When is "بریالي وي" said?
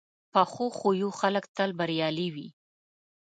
1.79-2.47